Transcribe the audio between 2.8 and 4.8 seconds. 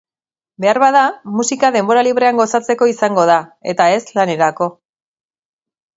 izango da, eta ez lanerako.